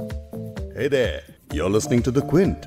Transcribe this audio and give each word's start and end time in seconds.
Hey 0.00 0.88
there, 0.88 1.22
you're 1.52 1.68
listening 1.68 2.02
to 2.02 2.10
The 2.10 2.22
Quint. 2.22 2.66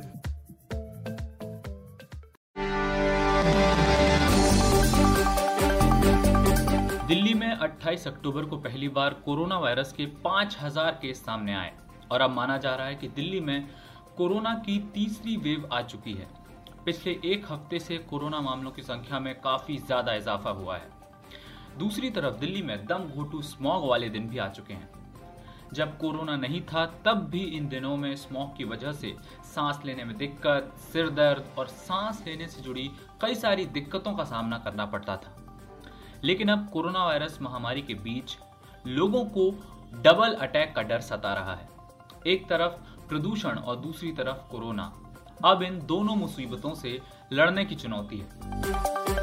Delhi 7.07 7.33
में 7.33 7.57
28 7.59 8.07
अक्टूबर 8.07 8.45
को 8.45 8.57
पहली 8.57 8.89
बार 8.89 9.13
कोरोना 9.25 9.57
वायरस 9.59 9.93
के 9.93 10.05
5000 10.25 10.91
केस 11.01 11.25
सामने 11.25 11.53
आए 11.55 11.71
और 12.11 12.21
अब 12.21 12.31
माना 12.31 12.57
जा 12.57 12.75
रहा 12.75 12.87
है 12.87 12.95
कि 12.95 13.07
दिल्ली 13.07 13.39
में 13.39 13.67
कोरोना 14.17 14.53
की 14.65 14.79
तीसरी 14.93 15.37
वेव 15.37 15.69
आ 15.73 15.81
चुकी 15.81 16.13
है। 16.13 16.27
पिछले 16.85 17.19
एक 17.25 17.51
हफ़्ते 17.51 17.79
से 17.79 17.97
कोरोना 18.09 18.41
मामलों 18.41 18.71
की 18.71 18.81
संख्या 18.81 19.19
में 19.19 19.33
काफ़ी 19.35 19.77
ज़्यादा 19.77 20.13
इजाफा 20.13 20.49
हुआ 20.49 20.77
है। 20.77 20.89
दूसरी 21.79 22.09
तरफ़ 22.09 22.39
दिल्ली 22.39 22.61
में 22.61 22.77
दम 22.85 23.11
घोटू 23.15 23.41
स्मॉग 23.41 23.89
वाले 23.89 24.09
दिन 24.09 24.29
भी 24.29 24.37
आ 24.37 24.47
चुके 24.49 24.73
हैं। 24.73 25.02
जब 25.73 25.97
कोरोना 25.97 26.35
नहीं 26.35 26.61
था, 26.61 26.85
तब 26.85 27.17
भी 27.17 27.43
इन 27.43 27.67
दिनों 27.67 27.97
में 27.97 28.15
स्मॉग 28.15 28.57
की 28.57 28.63
वजह 28.63 28.91
से 28.91 29.15
सांस 29.55 29.79
लेने 29.85 30.03
में 30.03 30.17
दिक्कत, 30.17 30.73
सिर 30.77 31.09
दर्द 31.09 31.45
और 31.57 31.67
सांस 31.67 32.23
लेने 32.27 32.47
से 32.47 32.61
जुड़ी 32.61 32.91
कई 33.21 33.35
सारी 33.35 33.65
दिक्कतों 33.65 34.13
का 34.13 34.23
सामना 34.23 34.57
करना 34.57 34.85
पड़ता 34.85 35.17
था। 35.17 35.37
लेकिन 36.23 36.49
अब 36.49 36.69
कोरोना 36.69 37.05
वायरस 37.05 37.39
महामारी 37.41 37.81
के 37.81 37.93
बीच 37.93 38.37
लोगों 38.87 39.25
को 39.25 39.51
डबल 39.93 40.33
अटैक 40.33 40.75
का 40.75 40.81
डर 40.81 40.99
सता 40.99 41.33
रहा 41.33 41.55
है। 41.55 41.69
एक 42.27 42.49
तरफ़ 42.49 42.71
प्रदूषण 43.09 43.59
और 43.59 43.75
दूसरी 43.75 44.11
तरफ़ 44.11 44.51
कोरोना। 44.51 44.93
अब 45.45 45.61
इन 45.61 45.79
दोनों 45.85 46.15
मुसीबतों 46.15 46.75
से 46.75 47.01
लड़ने 47.33 47.65
की 47.65 47.75
चुनौती 47.75 48.17
है। 48.17 49.22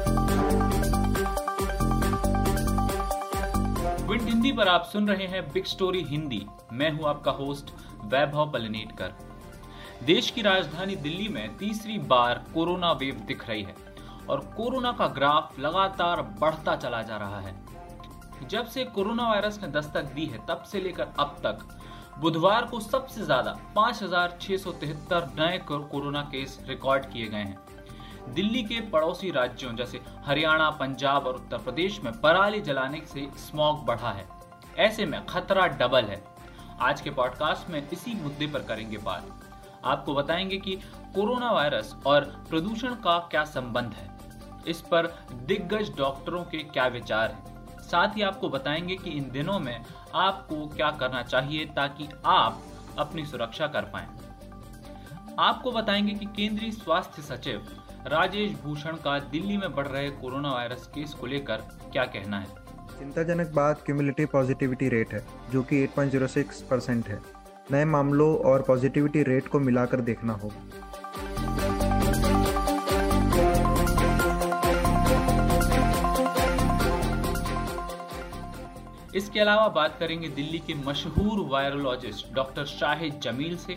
विंड 4.11 4.21
हिंदी 4.21 4.51
पर 4.51 4.67
आप 4.67 4.85
सुन 4.85 5.07
रहे 5.07 5.25
हैं 5.27 5.41
बिग 5.51 5.65
स्टोरी 5.65 6.01
हिंदी। 6.03 6.41
मैं 6.73 6.91
हूँ 6.91 7.05
आपका 7.07 7.31
होस्ट 7.31 7.69
वैभव 8.03 8.51
पलनेटकर। 8.51 9.13
देश 10.05 10.29
की 10.31 10.41
राजधानी 10.41 10.95
दिल्ली 10.95 11.27
में 11.27 11.57
तीसरी 11.57 11.97
बार 12.09 12.43
कोरोना 12.53 12.91
वेव 12.91 13.23
दिख 13.27 13.47
रही 13.49 13.63
है 13.63 13.75
और 14.29 14.39
कोरोना 14.57 14.91
का 14.91 15.07
ग्राफ 15.07 15.59
लगातार 15.59 16.21
बढ़ता 16.41 16.75
चला 16.75 17.01
जा 17.01 17.17
रहा 17.17 17.39
है। 17.39 17.55
जब 18.47 18.67
से 18.67 18.85
कोरोना 18.85 19.29
वायरस 19.29 19.59
ने 19.63 19.67
दस्तक 19.71 20.13
दी 20.13 20.25
है, 20.25 20.45
तब 20.47 20.63
से 20.63 20.81
लेकर 20.81 21.07
अब 21.19 21.37
तक 21.45 21.65
बुधवार 22.19 22.65
को 22.65 22.79
सबसे 22.79 23.23
ज़्यादा 23.23 23.57
पाँच 23.75 24.03
नए 25.39 25.57
कोरोना 25.69 26.21
केस 26.31 26.59
रिकॉर्ड 26.67 27.05
किए 27.05 27.27
गए 27.27 27.37
हैं। 27.37 27.57
दिल्ली 28.29 28.63
के 28.63 28.81
पड़ोसी 28.81 29.31
राज्यों, 29.31 29.75
जैसे 29.75 30.01
हरियाणा, 30.25 30.69
पंजाब 30.69 31.27
और 31.27 31.35
उत्तर 31.35 31.57
प्रदेश 31.57 32.01
में 32.01 32.21
पराली 32.21 32.61
जलाने 32.61 33.01
से 33.05 33.29
स्मॉग 33.35 33.85
बढ़ा 33.85 34.11
है। 34.11 34.27
ऐसे 34.77 35.05
में 35.05 35.25
खतरा 35.25 35.67
डबल 35.67 36.05
है। 36.05 36.23
आज 36.81 37.01
के 37.01 37.09
पॉडकास्ट 37.09 37.69
में 37.69 37.89
इसी 37.89 38.23
मुद्दे 38.23 38.47
पर 38.47 38.63
करेंगे 38.63 38.97
बात। 38.97 39.27
आपको 39.85 40.13
बताएँगे 40.13 40.57
कि 40.57 40.75
कोरोना 41.15 41.51
वायरस 41.51 41.95
और 42.05 42.21
प्रदूषण 42.49 42.93
का 42.93 43.19
क्या 43.19 43.43
संबंध 43.43 43.93
है। 43.93 44.17
इस 44.67 44.81
पर 44.81 45.07
दिग्गज 45.33 45.97
डॉक्टरों 45.97 46.43
के 46.43 46.57
क्या 46.57 46.87
विचार 46.87 47.31
हैं। 47.31 47.67
साथ 47.79 48.17
ही 48.17 48.21
आपको 48.21 48.49
बताएँगे 48.49 48.95
कि 48.95 49.09
इन 49.09 49.31
दिनों 49.31 49.59
में 49.59 49.85
आपको 50.15 50.67
क्या 50.67 50.91
करना 50.91 51.23
चाहिए 51.23 51.65
ताकि 51.65 52.09
आप 52.25 52.61
अपनी 52.97 53.25
सुरक्षा 53.25 53.67
कर 53.67 53.81
पाए। 53.81 54.07
आपको 55.39 55.71
बताएँगे 55.71 56.13
कि 56.13 56.25
केंद्रीय 56.25 56.71
स्वास्थ्य 56.71 57.21
सचिव 57.21 57.83
राजेश 58.07 58.51
भूषण 58.63 58.95
का 58.95 59.17
दिल्ली 59.31 59.57
में 59.57 59.73
बढ़ 59.75 59.87
रहे 59.87 60.09
कोरोना 60.11 60.51
वायरस 60.51 60.87
केस 60.87 61.13
को 61.13 61.27
लेकर 61.27 61.57
क्या 61.91 62.03
कहना 62.05 62.39
है? 62.39 62.47
चिंताजनक 62.99 63.51
बात 63.53 63.81
क्यूमुलेटिव 63.85 64.27
पॉजिटिविटी 64.33 64.89
रेट 64.89 65.13
है 65.13 65.23
जो 65.51 65.61
कि 65.63 65.83
8.06 65.87 66.61
परसेंट 66.61 67.07
है। 67.07 67.19
नए 67.71 67.85
मामलों 67.85 68.35
और 68.51 68.61
पॉजिटिविटी 68.61 69.23
रेट 69.23 69.47
को 69.47 69.59
मिलाकर 69.59 70.01
देखना 70.01 70.33
होगा 70.33 70.69
इसके 79.15 79.39
अलावा 79.39 79.67
बात 79.67 79.97
करेंगे 79.99 80.27
दिल्ली 80.27 80.59
के 80.59 80.73
मशहूर 80.73 81.45
वायरोलॉजिस्ट 81.49 82.33
डॉक्टर 82.33 82.65
शाहिद 82.65 83.19
जमील 83.23 83.57
से 83.57 83.75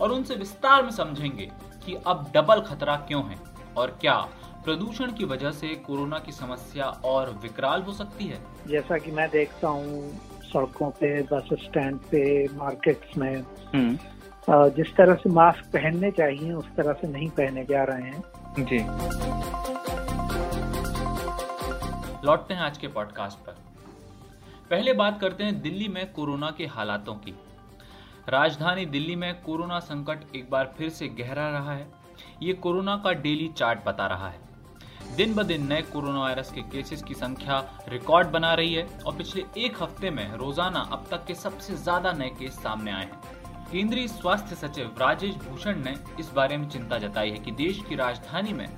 और 0.00 0.12
उनसे 0.12 0.34
विस्तार 0.34 0.82
में 0.82 0.90
समझेंगे 0.90 1.50
कि 1.86 1.96
अब 2.06 2.30
डबल 2.34 2.60
खतरा 2.60 2.96
क्यों 3.08 3.24
है। 3.24 3.36
और 3.76 3.98
क्या 4.00 4.16
प्रदूषण 4.64 5.12
की 5.12 5.24
वजह 5.24 5.50
से 5.50 5.68
कोरोना 5.68 6.18
की 6.18 6.32
समस्या 6.32 6.84
और 6.84 7.30
विकराल 7.42 7.82
हो 7.82 7.92
सकती 7.92 8.26
है? 8.26 8.40
जैसा 8.68 8.98
कि 8.98 9.10
मैं 9.10 9.28
देखता 9.30 9.68
हूँ 9.68 10.20
सड़कों 10.42 10.90
पे 10.90 11.22
बस 11.22 11.48
स्टैंड 11.52 11.98
पे 11.98 12.44
मार्केट्स 12.48 13.16
में 13.16 13.42
हम्म। 13.74 13.98
जिस 14.50 14.94
तरह 14.96 15.14
से 15.14 15.30
मास्क 15.30 15.64
पहनने 15.64 16.10
चाहिए 16.10 16.52
उस 16.52 16.66
तरह 16.76 16.92
से 16.92 17.08
नहीं 17.08 17.28
पहने 17.30 17.64
जा 17.64 17.84
रहे 17.84 18.02
हैं। 18.02 18.22
जी। 18.58 18.78
लौटते 22.26 22.54
हैं 22.54 22.60
आज 22.60 22.78
के 22.78 22.88
पॉडकास्ट 22.88 23.38
पर। 23.38 23.52
पहले 24.70 24.92
बात 24.92 25.20
करते 25.20 25.44
हैं 25.44 25.60
दिल्ली 25.60 25.88
में 25.88 26.12
कोरोना 26.12 26.50
के 26.50 26.66
हालातों 26.66 27.14
की। 27.14 27.34
राजधानी 28.28 28.86
दिल्ली 28.86 29.16
में 29.16 29.42
कोरोना 29.42 29.78
संकट 29.78 30.36
एक 30.36 30.50
बार 30.50 30.74
फिर 30.78 30.88
से 30.88 31.08
गहरा 31.08 31.48
रहा 31.50 31.72
है। 31.72 31.86
ये 32.42 32.52
कोरोना 32.54 32.96
का 32.96 33.12
डेली 33.14 33.48
चार्ट 33.56 33.78
बता 33.86 34.06
रहा 34.06 34.28
है। 34.28 34.46
दिन 35.16 35.34
ब 35.34 35.42
दिन 35.42 35.66
नए 35.66 35.82
कोरोना 35.82 36.20
वायरस 36.20 36.50
के 36.52 36.62
केसेस 36.72 37.02
की 37.02 37.14
संख्या 37.14 37.58
रिकॉर्ड 37.88 38.28
बना 38.28 38.52
रही 38.54 38.74
है 38.74 38.86
और 39.06 39.16
पिछले 39.16 39.44
एक 39.58 39.82
हफ़्ते 39.82 40.10
में 40.10 40.36
रोज़ाना 40.36 40.80
अब 40.92 41.06
तक 41.10 41.24
के 41.26 41.34
सबसे 41.34 41.76
ज़्यादा 41.76 42.12
नए 42.12 42.28
केस 42.38 42.58
सामने 42.58 42.92
आए 42.92 43.04
हैं। 43.04 43.36
केंद्रीय 43.72 44.06
स्वास्थ्य 44.08 44.56
सचिव 44.56 44.94
राजेश 45.00 45.34
भूषण 45.38 45.82
ने 45.84 45.94
इस 46.20 46.30
बारे 46.32 46.56
में 46.56 46.68
चिंता 46.68 46.98
जताई 46.98 47.30
है 47.30 47.38
कि 47.38 47.50
देश 47.54 47.82
की 47.88 47.96
राजधानी 47.96 48.52
में 48.52 48.68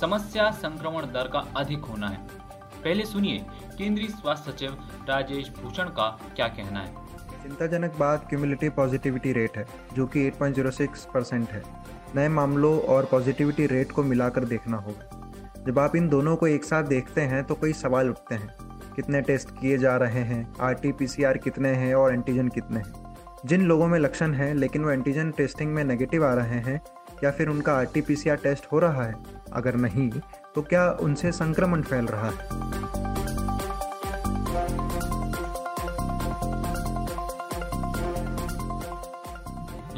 समस्या 0.00 0.50
संक्रमण 0.52 1.06
दर 1.12 1.28
का 1.28 1.44
अधिक 1.56 1.84
होना 1.84 2.08
है। 2.08 2.20
पहले 2.74 3.04
सुनिए 3.04 3.44
केंद्रीय 3.78 4.08
स्वास्थ्य 4.08 4.52
सचिव 4.52 4.78
राजेश 5.08 5.50
भूषण 5.52 5.88
का 5.90 6.08
क्या 6.36 6.48
कहना 6.50 6.80
है। 6.80 7.06
चिंताजनक 7.42 7.96
बात 7.98 8.28
क्यूमुलेटिव 8.28 8.72
पॉजिटिविटी 8.76 9.32
रेट 9.32 9.56
है, 9.56 9.66
जो 9.94 10.06
कि 10.06 10.26
8.06 10.30 11.06
परसेंट 11.14 11.48
है। 11.50 11.62
नए 12.16 12.28
मामलों 12.28 12.80
और 12.80 13.04
पॉजिटिविटी 13.04 13.66
रेट 13.66 13.92
को 13.92 14.02
मिलाकर 14.02 14.44
देखना 14.44 14.76
होगा। 14.76 15.32
जब 15.66 15.78
आप 15.78 15.96
इन 15.96 16.08
दोनों 16.08 16.36
को 16.36 16.46
एक 16.46 16.64
साथ 16.64 16.82
देखते 16.82 17.20
हैं 17.20 17.44
तो 17.44 17.54
कई 17.54 17.72
सवाल 17.72 18.10
उठते 18.10 18.34
हैं। 18.34 18.54
कितने 18.96 19.20
टेस्ट 19.20 19.50
किए 19.50 19.78
जा 19.78 19.96
रहे 19.96 20.20
हैं? 20.20 20.54
आर 20.60 20.74
टी 20.74 20.92
कितने 21.38 21.68
हैं 21.68 21.94
और 21.94 22.12
एंटीजन 22.12 22.48
कितने 22.48 22.76
हैं? 22.76 23.16
जिन 23.46 23.62
लोगों 23.62 23.86
में 23.86 23.98
लक्षण 23.98 24.32
है, 24.34 24.54
लेकिन 24.54 24.84
वो 24.84 24.90
एंटीजन 24.90 25.30
टेस्टिंग 25.30 25.74
में 25.74 25.84
नेगेटिव 25.84 26.26
आ 26.26 26.34
रहे 26.34 26.58
हैं, 26.60 26.80
या 27.24 27.30
फिर 27.30 27.48
उनका 27.48 27.72
आरटीपीसीआर 27.72 28.36
टेस्ट 28.36 28.66
हो 28.72 28.78
रहा 28.78 29.02
है? 29.02 29.14
अगर 29.52 29.76
नहीं 29.76 30.10
तो 30.54 30.62
क्या 30.62 30.90
उनसे 30.90 31.32
संक्रमण 31.32 31.82
फैल 31.82 32.06
रहा 32.06 32.30
है? 32.30 33.17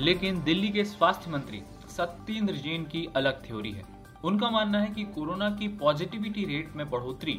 लेकिन 0.00 0.42
दिल्ली 0.42 0.68
के 0.68 0.84
स्वास्थ्य 0.84 1.30
मंत्री 1.30 1.62
सत्येंद्र 1.88 2.54
जैन 2.56 2.84
की 2.84 3.06
अलग 3.16 3.44
थ्योरी 3.46 3.70
है। 3.72 3.82
उनका 4.24 4.50
मानना 4.50 4.78
है 4.80 4.90
कि 4.90 5.02
कोरोना 5.14 5.48
की 5.50 5.68
पॉजिटिविटी 5.78 6.44
रेट 6.44 6.76
में 6.76 6.88
बढ़ोतरी 6.90 7.32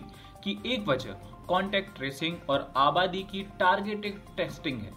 की 0.44 0.58
एक 0.66 0.88
वजह 0.88 1.14
कॉन्टेक्ट 1.48 1.96
ट्रेसिंग 1.98 2.38
और 2.50 2.72
आबादी 2.78 3.24
की 3.24 3.44
टारगेटेड 3.60 4.20
टेस्टिंग 4.38 4.82
है। 4.82 4.92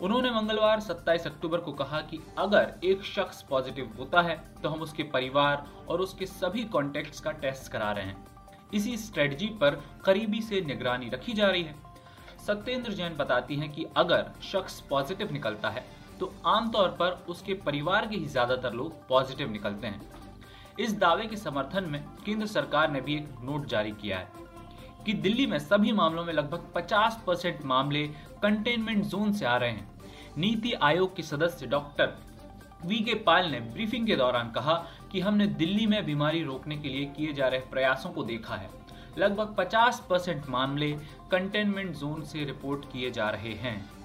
उन्होंने 0.00 0.30
मंगलवार 0.30 0.80
27 0.80 1.26
अक्टूबर 1.26 1.58
को 1.58 1.72
कहा 1.72 2.00
कि 2.00 2.18
अगर 2.38 2.74
एक 2.84 3.04
शख्स 3.04 3.42
पॉजिटिव 3.42 3.94
होता 3.98 4.22
है 4.22 4.36
तो 4.62 4.68
हम 4.68 4.80
उसके 4.80 5.02
परिवार 5.12 5.66
और 5.88 6.00
उसके 6.00 6.26
सभी 6.26 6.64
कॉन्टेक्ट्स 6.66 7.20
का 7.20 7.32
टेस्ट 7.32 7.72
करा 7.72 7.92
रहे 7.92 8.04
हैं। 8.04 8.26
इसी 8.74 8.96
स्ट्रेटजी 8.96 9.46
पर 9.60 9.82
करीबी 10.04 10.42
से 10.42 10.60
निगरानी 10.60 11.08
रखी 11.08 11.32
जा 11.32 11.48
रही 11.48 11.62
है। 11.62 11.74
सत्येंद्र 12.46 12.92
जैन 12.92 13.16
बताती 13.16 13.56
हैं 13.56 13.72
कि 13.72 13.86
अगर 13.96 14.30
शख्स 14.42 14.80
पॉजिटिव 14.80 15.32
निकलता 15.32 15.70
है 15.70 15.84
तो 16.22 16.32
आमतौर 16.46 16.88
पर 16.98 17.24
उसके 17.28 17.54
परिवार 17.62 18.06
के 18.06 18.16
ही 18.16 18.26
ज़्यादातर 18.26 18.72
लोग 18.72 19.06
पॉजिटिव 19.08 19.50
निकलते 19.50 19.86
हैं। 19.86 20.00
इस 20.80 20.92
दावे 20.98 21.24
के 21.26 21.36
समर्थन 21.36 21.84
में 21.84 22.00
केंद्र 22.26 22.46
सरकार 22.46 22.90
ने 22.90 23.00
भी 23.00 23.14
एक 23.14 23.28
नोट 23.44 23.66
जारी 23.66 23.90
किया 23.92 24.18
है 24.18 24.28
कि 25.06 25.12
दिल्ली 25.14 25.46
में 25.46 25.58
सभी 25.58 25.92
मामलों 25.92 26.24
में 26.24 26.32
लगभग 26.32 26.68
50 26.76 27.16
परसेंट 27.26 27.64
मामले 27.64 28.06
कंटेनमेंट 28.42 29.04
जोन 29.04 29.32
से 29.32 29.46
आ 29.46 29.56
रहे 29.56 29.70
हैं। 29.70 29.90
नीति 30.36 30.72
आयोग 30.72 31.16
के 31.16 31.22
सदस्य 31.22 31.66
डॉक्टर 31.66 32.12
वी 32.84 32.98
के 33.00 33.14
पाल 33.22 33.50
ने 33.50 33.60
ब्रीफिंग 33.72 34.06
के 34.06 34.16
दौरान 34.16 34.50
कहा 34.50 34.74
कि 35.12 35.20
हमने 35.20 35.46
दिल्ली 35.56 35.86
में 35.86 36.04
बीमारी 36.06 36.42
रोकने 36.42 36.76
के 36.76 36.88
लिए 36.88 37.04
किए 37.16 37.32
जा 37.32 37.48
रहे 37.48 37.60
प्रयासों 37.70 38.10
को 38.10 38.24
देखा 38.24 38.56
है। 38.56 38.70
लगभग 39.18 39.54
50 39.56 40.00
परसेंट 40.10 40.48
मामले 40.48 40.92
कंटेनमेंट 41.30 41.94
जोन 41.96 42.22
से 42.24 42.44
रिपोर्ट 42.44 42.84
किए 42.92 43.10
जा 43.10 43.28
रहे 43.30 43.54
हैं। 43.56 44.01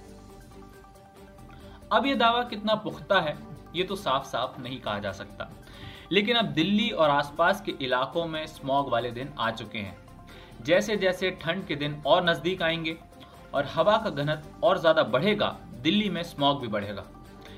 अब 1.92 2.06
यह 2.06 2.16
दावा 2.16 2.44
कितना 2.44 2.75
पुख्ता 2.75 3.19
है, 3.19 3.38
ये 3.75 3.84
तो 3.84 3.95
साफ़ 3.95 4.25
साफ़ 4.25 4.62
नहीं 4.62 4.80
कहा 4.80 5.00
जा 5.00 5.12
सकता। 5.12 5.50
लेकिन 6.12 6.36
अब 6.36 6.45
दिल्ली 6.45 6.89
और 6.89 7.10
आसपास 7.10 7.62
के 7.62 7.72
इलाकों 7.72 8.25
में 8.25 8.48
स्मॉग 8.48 8.89
वाले 8.89 9.12
दिन 9.12 9.34
आ 9.39 9.51
चुके 9.51 9.80
हैं। 9.80 9.98
जैसे 10.63 10.98
जैसे 10.98 11.31
ठंड 11.31 11.66
के 11.68 11.75
दिन 11.75 12.04
और 12.06 12.30
नज़दीक 12.30 12.62
आएँगे 12.62 12.98
और 13.54 13.66
हवा 13.66 13.98
का 13.98 14.10
घनत्व 14.10 14.66
और 14.68 14.78
ज़्यादा 14.78 15.04
बढ़ेगा, 15.04 15.57
दिल्ली 15.81 16.10
में 16.10 16.24
स्मॉग 16.24 16.62
भी 16.62 16.68
बढ़ेगा। 16.68 17.06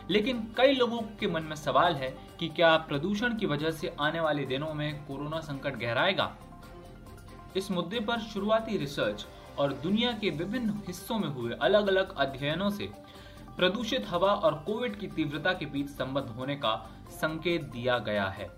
लेकिन 0.10 0.54
कई 0.58 0.74
लोगों 0.74 1.00
के 1.20 1.28
मन 1.28 1.44
में 1.44 1.56
सवाल 1.56 1.96
है 1.96 2.18
कि 2.40 2.48
क्या 2.48 2.78
प्रदूषण 2.78 3.38
की 3.38 3.46
वजह 3.46 3.72
से 3.72 3.96
आने 4.00 4.20
वाले 4.20 4.46
दिनों 4.46 4.74
में 4.74 5.06
कोरोना 5.06 5.40
संकट 5.40 5.76
गहराएगा? 5.76 6.36
इस 7.58 7.72
मुद्दे 7.72 8.00
पर 8.00 8.20
शुरुआती 8.20 8.78
रिसर्च 8.78 9.26
और 9.60 9.74
दुनिया 9.74 10.12
के 10.12 10.30
विभिन्न 10.30 10.81
हिस्सों 10.88 11.20
में 11.20 11.30
हुए 11.30 11.54
अलग 11.62 11.88
अलग 11.88 12.16
अध्ययनों 12.18 12.70
से 12.70 12.90
प्रदूषित 13.60 14.06
हवा 14.10 14.28
और 14.28 14.54
कोविड 14.54 14.96
की 15.00 15.08
तीव्रता 15.08 15.52
के 15.54 15.66
बीच 15.66 15.88
संबंध 15.90 16.26
होने 16.26 16.56
का 16.56 16.92
संकेत 17.12 17.64
दिया 17.64 17.98
गया 17.98 18.28
है। 18.28 18.50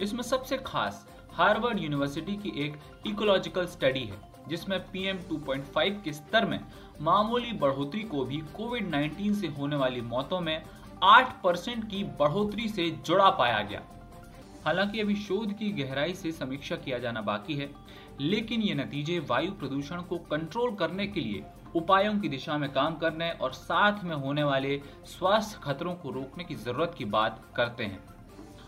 इसमें 0.00 0.22
सबसे 0.22 0.56
खास 0.56 1.06
हार्वर्ड 1.32 1.78
यूनिवर्सिटी 1.78 2.36
की 2.36 2.52
एक 2.64 2.76
इकोलॉजिकल 3.06 3.66
स्टडी 3.66 4.00
है, 4.00 4.16
जिसमें 4.48 4.78
पीएम 4.80 5.18
2.5 5.18 6.02
के 6.04 6.12
स्तर 6.12 6.44
में 6.44 6.60
मामूली 7.00 7.52
बढ़ोतरी 7.52 8.02
को 8.02 8.24
भी 8.24 8.36
कोविड 8.36 8.90
19 8.90 9.40
से 9.40 9.46
होने 9.46 9.76
वाली 9.76 10.00
मौतों 10.00 10.40
में 10.40 10.62
8 11.02 11.42
परसेंट 11.42 11.90
की 11.90 12.02
बढ़ोतरी 12.04 12.68
से 12.68 12.90
जुड़ा 12.90 13.30
पाया 13.30 13.60
गया। 13.62 13.82
हालाँकि 14.64 15.00
अभी 15.00 15.16
शोध 15.16 15.52
की 15.52 15.70
गहराई 15.72 16.14
से 16.14 16.32
समीक्षा 16.32 16.76
किया 16.76 16.98
जाना 16.98 17.20
बाकी 17.20 17.54
है, 17.54 17.70
लेकिन 18.20 18.62
ये 18.62 18.74
नतीजे 18.74 19.18
वायु 19.18 19.52
प्रदूषण 19.52 20.02
को 20.02 20.18
कंट्रोल 20.18 20.74
करने 20.74 21.06
के 21.06 21.20
लिए 21.20 21.44
उपायों 21.74 22.18
की 22.20 22.28
दिशा 22.28 22.58
में 22.58 22.72
काम 22.72 22.96
करने 22.96 23.30
और 23.30 23.52
साथ 23.52 24.04
में 24.04 24.16
होने 24.16 24.42
वाले 24.42 24.82
स्वास्थ्य 25.04 25.60
खतरों 25.62 25.94
को 25.94 26.10
रोकने 26.10 26.44
की 26.44 26.54
ज़रूरत 26.54 26.94
की 26.98 27.04
बात 27.04 27.42
करते 27.56 27.84
हैं। 27.84 28.04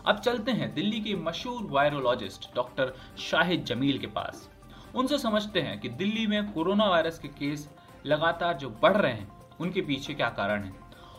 अब 0.05 0.19
चलते 0.19 0.51
हैं 0.51 0.73
दिल्ली 0.73 1.01
के 1.01 1.15
मशहूर 1.15 1.63
वायरोलॉजिस्ट 1.63 2.55
डॉक्टर 2.55 2.93
शाहिद 3.17 3.63
जमील 3.63 3.97
के 3.97 4.07
पास। 4.07 4.49
उनसे 4.95 5.17
समझते 5.17 5.61
हैं 5.61 5.79
कि 5.79 5.89
दिल्ली 5.89 6.27
में 6.27 6.51
कोरोना 6.51 6.85
वायरस 6.85 7.19
के 7.19 7.27
केस 7.27 7.69
लगातार 8.05 8.53
जो 8.53 8.69
बढ़ 8.69 8.97
रहे 8.97 9.13
हैं, 9.13 9.31
उनके 9.59 9.81
पीछे 9.81 10.13
क्या 10.13 10.29
कारण 10.29 10.63
है 10.63 10.73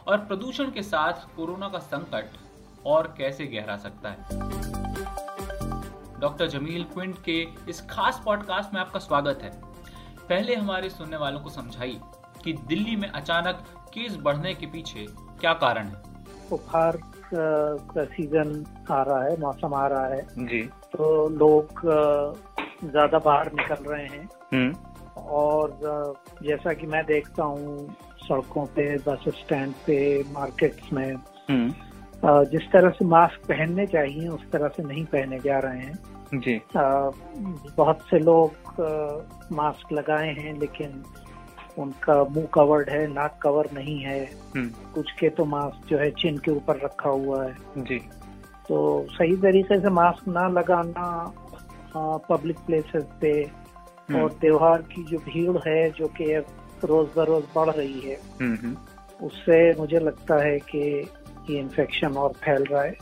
और 0.09 0.19
प्रदूषण 0.19 0.71
के 0.71 0.83
साथ 0.83 1.13
कोरोना 1.37 1.69
का 1.69 1.79
संकट 1.79 2.31
और 2.87 3.15
कैसे 3.19 3.47
गहरा 3.47 3.77
सकता 3.77 4.11
है। 4.11 4.25
डॉक्टर 6.21 6.47
जमील 6.47 6.85
क्विंट 6.85 7.23
के 7.25 7.49
इस 7.69 7.87
खास 7.91 8.23
पॉडकास्ट 8.25 8.75
में 8.75 8.81
आपका 8.81 8.99
स्वागत 9.01 9.43
है। 9.43 9.70
पहले 10.31 10.55
हमारे 10.55 10.89
सुनने 10.91 11.17
वालों 11.17 11.41
को 11.41 11.51
समझाइए 11.51 12.01
कि 12.45 12.53
दिल्ली 12.69 12.97
में 12.97 13.09
अचानक 13.09 13.65
केस 13.95 14.17
बढ़ने 14.17 14.55
के 14.55 14.67
पीछे 14.67 15.07
क्या 15.41 15.53
कारण 15.53 15.87
है? 15.87 16.03
बुखार 16.51 16.99
का 17.35 18.05
सीज़न 18.05 18.65
आ 18.91 19.03
रहा 19.03 19.23
है 19.25 19.41
मौसम 19.41 19.75
आ 19.75 19.87
रहा 19.87 20.07
है। 20.07 20.23
जी। 20.39 20.63
तो 20.93 21.29
लोग 21.29 21.81
ज़्यादा 22.91 23.19
बाहर 23.19 23.53
निकल 23.53 23.85
रहे 23.91 24.07
हैं। 24.07 24.29
हम्म। 24.55 24.73
और 25.21 25.79
जैसा 26.43 26.73
कि 26.73 26.87
मैं 26.87 27.05
देखता 27.07 27.45
हूँ 27.45 27.97
सड़कों 28.23 28.67
पे 28.67 28.97
बस 28.99 29.25
स्टैंड 29.29 29.75
पे 29.87 29.99
मार्केट्स 30.33 30.93
में 30.93 31.15
हम्म। 31.51 32.45
जिस 32.45 32.71
तरह 32.73 32.91
से 32.91 33.05
मास्क 33.05 33.47
पहनने 33.49 33.87
चाहिए 33.87 34.29
उस 34.29 34.51
तरह 34.51 34.69
से 34.69 34.83
नहीं 34.83 35.05
पहने 35.05 35.39
जा 35.39 35.59
रहे 35.59 35.79
हैं। 35.79 35.99
जी। 36.35 36.55
आ, 36.77 37.11
बहुत 37.77 38.01
से 38.11 38.19
लोग 38.19 38.51
मास्क 39.53 39.93
लगाए 39.93 40.33
हैं 40.35 40.59
लेकिन 40.61 41.03
उनका 41.79 42.23
मुँह 42.25 42.47
कवर्ड 42.55 42.89
है 42.91 43.07
नाक 43.13 43.39
कवर 43.43 43.69
नहीं 43.75 43.99
है। 44.01 44.21
हम्म। 44.57 44.93
कुछ 44.95 45.11
के 45.13 45.29
तो 45.29 45.45
मास्क 45.45 45.87
जो 45.89 45.99
है 45.99 46.11
चिन 46.11 46.39
के 46.39 46.51
ऊपर 46.51 46.81
रखा 46.85 47.11
हुआ 47.11 47.45
है। 47.45 47.55
जी। 47.79 47.99
तो 48.69 49.07
सही 49.11 49.37
तरीके 49.37 49.81
से 49.81 49.91
मास्क 49.91 50.29
ना 50.29 50.49
लगाना 50.49 51.07
पब्लिक 52.29 52.59
प्लेसेस 52.59 53.05
पे 53.21 53.31
हम्म। 53.31 54.21
और 54.21 54.33
त्योहार 54.33 54.83
की 54.83 55.03
जो 55.05 55.19
भीड़ 55.19 55.57
है 55.69 55.91
जो 55.91 56.09
कि 56.09 56.33
अब 56.33 56.45
रोज 56.85 57.09
बरोज 57.17 57.45
बढ़ 57.57 57.71
रही 57.71 58.01
है 58.01 58.17
हम्म 58.41 58.77
उससे 59.27 59.57
मुझे 59.75 59.99
लगता 59.99 60.43
है 60.45 60.59
कि 60.59 60.79
ये 61.51 61.59
इन्फेक्शन 61.59 62.13
और 62.13 62.33
फैल 62.45 62.65
रहा 62.65 62.83
है। 62.83 62.95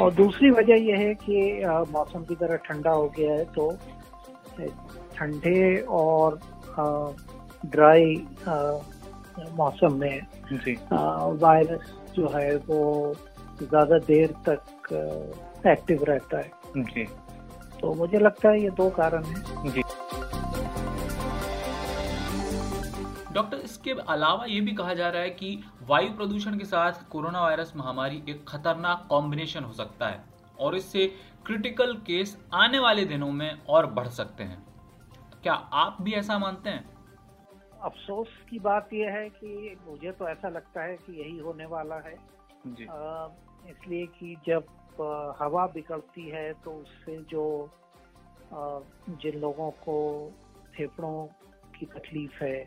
और 0.00 0.12
दूसरी 0.14 0.50
वजह 0.50 0.84
यह 0.84 0.98
है 0.98 1.14
कि 1.14 1.40
मौसम 1.92 2.22
की 2.24 2.34
तरह 2.34 2.56
ठंडा 2.64 2.90
हो 2.90 3.08
गया 3.18 3.34
है 3.34 3.44
तो 3.54 3.70
ठंडे 5.16 5.76
और 5.90 6.38
ड्राई 7.66 8.14
मौसम 9.56 9.94
में 9.94 10.20
वायरस 11.42 11.92
जो 12.16 12.28
है 12.28 12.56
वो 12.66 12.80
ज़्यादा 13.62 13.98
देर 14.06 14.34
तक 14.48 14.92
एक्टिव 15.66 16.04
रहता 16.04 16.38
है। 16.38 16.50
जी। 16.76 17.04
तो 17.80 17.94
मुझे 17.94 18.18
लगता 18.18 18.50
है 18.50 18.62
ये 18.62 18.70
दो 18.76 18.88
कारण 18.90 19.24
हैं। 19.24 19.70
जी। 19.72 19.82
डॉक्टर 23.36 23.58
इसके 23.58 23.92
अलावा 24.08 24.44
ये 24.44 24.60
भी 24.60 24.72
कहा 24.74 24.92
जा 24.94 25.08
रहा 25.08 25.22
है 25.22 25.30
कि 25.30 25.48
वायु 25.88 26.12
प्रदूषण 26.16 26.58
के 26.58 26.64
साथ 26.64 27.08
कोरोना 27.10 27.40
वायरस 27.42 27.72
महामारी 27.76 28.22
एक 28.28 28.44
खतरनाक 28.48 29.06
कॉम्बिनेशन 29.10 29.64
हो 29.64 29.72
सकता 29.72 30.08
है 30.08 30.24
और 30.60 30.76
इससे 30.76 31.06
क्रिटिकल 31.46 31.94
केस 32.06 32.36
आने 32.54 32.78
वाले 32.78 33.04
दिनों 33.04 33.30
में 33.32 33.50
और 33.68 33.86
बढ़ 33.92 34.08
सकते 34.18 34.44
हैं। 34.44 34.64
क्या 35.42 35.54
आप 35.74 35.96
भी 36.02 36.12
ऐसा 36.14 36.38
मानते 36.38 36.70
हैं? 36.70 36.84
अफसोस 37.82 38.28
की 38.50 38.58
बात 38.58 38.92
यह 38.92 39.10
है 39.10 39.28
कि 39.30 39.76
मुझे 39.88 40.12
तो 40.12 40.28
ऐसा 40.28 40.48
लगता 40.48 40.82
है 40.82 40.96
कि 40.96 41.20
यही 41.20 41.38
होने 41.38 41.66
वाला 41.66 41.96
है। 42.06 42.14
इसलिए 43.70 44.06
कि 44.06 44.36
जब 44.46 44.64
हवा 45.40 45.66
बिगड़ती 45.66 46.28
है 46.28 46.52
तो 46.64 46.70
उससे 46.72 47.16
जो 47.30 47.44
जिन 49.22 49.38
लोगों 49.40 49.70
को 49.84 49.98
फेफड़ों 50.76 51.26
की 51.80 51.86
तकलीफ़ 51.86 52.44
है 52.44 52.58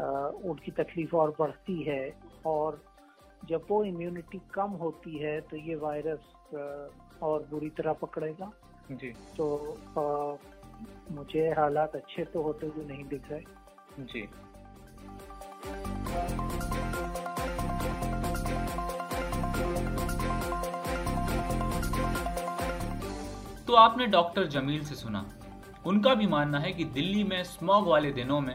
अ, 0.00 0.04
उनकी 0.44 0.70
तकलीफ़ 0.70 1.16
और 1.16 1.34
बढ़ती 1.38 1.82
है 1.82 2.16
और 2.46 2.82
जब 3.48 3.66
वो 3.70 3.82
इम्यूनिटी 3.84 4.40
कम 4.54 4.70
होती 4.80 5.18
है 5.18 5.40
तो 5.40 5.56
ये 5.56 5.74
वायरस 5.74 6.32
और 7.22 7.46
बुरी 7.50 7.70
तरह 7.70 7.92
पकड़ेगा। 7.92 8.50
जी। 8.92 9.12
तो 9.36 9.46
अ, 9.98 10.38
मुझे 11.12 11.48
हालात 11.50 11.96
अच्छे 11.96 12.24
तो 12.24 12.42
होते 12.42 12.66
हुए 12.66 12.84
नहीं 12.84 13.04
दिख 13.04 13.30
रहे। 13.30 14.04
जी। 14.04 14.28
तो 23.66 23.74
आपने 23.74 24.06
डॉक्टर 24.06 24.46
जमील 24.46 24.84
से 24.84 24.94
सुना 24.94 25.20
उनका 25.86 26.14
भी 26.14 26.26
मानना 26.26 26.58
है 26.58 26.72
कि 26.72 26.84
दिल्ली 26.84 27.22
में 27.24 27.42
स्मॉग 27.44 27.86
वाले 27.88 28.10
दिनों 28.12 28.40
में 28.40 28.54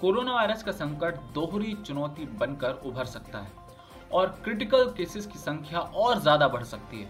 कोरोना 0.00 0.34
वायरस 0.34 0.62
का 0.62 0.72
संकट 0.72 1.16
दोहरी 1.34 1.72
चुनौती 1.86 2.24
बनकर 2.40 2.80
उभर 2.86 3.04
सकता 3.04 3.38
है 3.38 3.52
और 4.12 4.26
क्रिटिकल 4.44 4.84
केसेस 4.96 5.26
की 5.26 5.38
संख्या 5.38 5.80
और 5.80 6.20
ज़्यादा 6.20 6.48
बढ़ 6.48 6.62
सकती 6.64 7.00
है। 7.00 7.08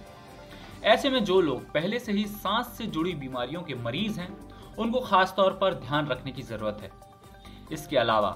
ऐसे 0.84 1.10
में 1.10 1.24
जो 1.24 1.40
लोग 1.40 1.70
पहले 1.72 1.98
से 1.98 2.12
ही 2.12 2.24
सांस 2.26 2.66
से 2.78 2.86
जुड़ी 2.86 3.12
बीमारियों 3.14 3.62
के 3.62 3.74
मरीज़ 3.74 4.20
हैं, 4.20 4.36
उनको 4.78 5.00
खास 5.00 5.34
तौर 5.36 5.52
पर 5.52 5.74
ध्यान 5.74 6.06
रखने 6.06 6.32
की 6.32 6.42
ज़रूरत 6.42 6.78
है। 6.82 6.90
इसके 7.72 7.96
अलावा, 7.96 8.30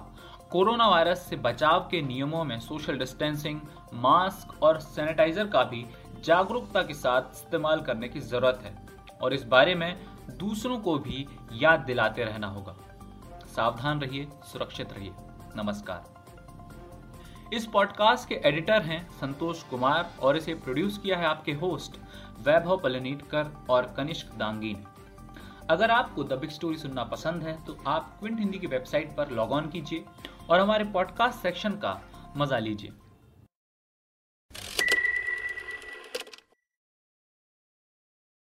कोरोना 0.51 0.89
वायरस 0.89 1.27
से 1.29 1.37
बचाव 1.37 1.89
के 1.91 2.03
नियमों 2.03 2.45
में 2.45 2.59
सोशल 2.61 2.99
डिस्टेंसिंग 2.99 3.61
मास्क 3.95 4.63
और 4.63 4.81
सैनिटाइजर 4.81 5.47
का 5.47 5.63
भी 5.65 5.85
जागरूकता 6.25 6.83
के 6.83 6.95
साथ 6.95 7.33
इस्तेमाल 7.33 7.81
करने 7.81 8.09
की 8.09 8.21
ज़रूरत 8.21 8.61
है। 8.65 8.75
और 9.23 9.35
इस 9.35 9.45
बारे 9.45 9.75
में 9.75 9.95
दूसरों 10.31 10.79
को 10.79 10.99
भी 10.99 11.27
याद 11.53 11.81
दिलाते 11.81 12.25
रहना 12.25 12.47
होगा। 12.47 12.77
सावधान 13.47 14.01
रहिए, 14.01 14.29
सुरक्षित 14.45 14.93
रहिए। 14.93 15.13
नमस्कार। 15.57 16.13
इस 17.53 17.67
पॉडकास्ट 17.67 18.29
के 18.29 18.35
एडिटर 18.35 18.83
हैं 18.83 19.11
संतोष 19.11 19.63
कुमार 19.63 20.11
और 20.23 20.37
इसे 20.37 20.55
प्रोड्यूस 20.55 20.99
किया 20.99 21.19
है 21.19 21.27
आपके 21.27 21.53
होस्ट 21.53 21.99
वैभव 22.47 22.77
पलनीटकर 22.77 23.51
और 23.71 23.95
कनिष्क 23.97 24.35
दांगी 24.35 24.73
ने 24.75 24.93
अगर 25.71 25.91
आपको 25.91 26.25
द 26.25 26.33
बिग 26.33 26.51
स्टोरी 26.51 26.77
सुनना 26.77 27.05
पसंद 27.05 27.43
है 27.43 27.65
तो 27.65 27.77
आप 27.87 28.17
क्विंट 28.21 28.39
हिंदी 28.39 28.59
की 28.59 28.67
वेबसाइट 28.67 29.17
पर 29.17 29.31
लॉग 29.31 29.53
ऑन 29.53 29.69
कीजिए 29.69 30.05
और 30.51 30.61
हमारे 30.61 30.85
पॉडकास्ट 30.85 31.39
सेक्शन 31.39 31.71
का 31.71 32.01
मज़ा 32.37 32.59
लीजिए। 32.59 32.93